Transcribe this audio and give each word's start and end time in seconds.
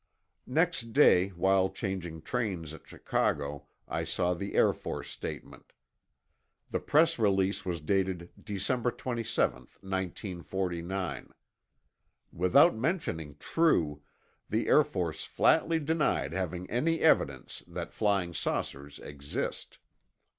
Next 0.47 0.93
day, 0.93 1.27
while 1.29 1.69
changing 1.69 2.23
trains 2.23 2.73
at 2.73 2.87
Chicago, 2.87 3.67
I 3.87 4.03
saw 4.03 4.33
the 4.33 4.55
Air 4.55 4.73
Force 4.73 5.11
statement. 5.11 5.73
The 6.71 6.79
press 6.79 7.19
release 7.19 7.65
was 7.65 7.81
dated 7.81 8.31
December 8.43 8.89
27, 8.89 9.67
1949. 9.81 11.29
Without 12.33 12.75
mentioning 12.75 13.35
True, 13.37 14.01
the 14.49 14.65
Air 14.67 14.83
Force 14.83 15.23
flatly 15.23 15.77
denied 15.77 16.33
having 16.33 16.67
any 16.71 17.01
evidence 17.01 17.61
that 17.67 17.93
flying 17.93 18.33
saucers 18.33 18.97
exist. 18.97 19.77